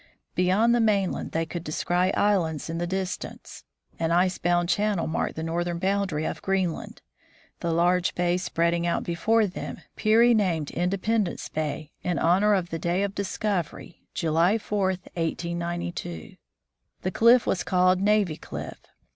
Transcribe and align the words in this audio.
Beyond 0.33 0.73
the 0.73 0.79
mainland 0.79 1.31
they 1.31 1.45
could 1.45 1.63
descry 1.63 2.11
islands 2.15 2.71
in 2.71 2.79
the 2.79 2.87
distance. 2.87 3.65
An 3.99 4.09
icebound 4.09 4.67
channel 4.67 5.05
marked 5.05 5.35
the 5.35 5.43
northern 5.43 5.77
boundary 5.77 6.25
of 6.25 6.41
Greenland. 6.41 7.03
The 7.59 7.71
large 7.71 8.15
bay 8.15 8.37
spreading 8.37 8.87
out 8.87 9.03
before 9.03 9.45
them 9.45 9.81
Peary 9.95 10.33
named 10.33 10.71
Independence 10.71 11.49
bay, 11.49 11.91
in 12.01 12.17
honor 12.17 12.55
of 12.55 12.71
the 12.71 12.79
day 12.79 13.03
of 13.03 13.13
discovery, 13.13 14.07
July 14.15 14.57
4, 14.57 14.87
1892. 14.87 16.35
The 17.03 17.11
cliff 17.11 17.45
was 17.45 17.61
called 17.63 18.01
Navy 18.01 18.37
cliff. 18.37 18.79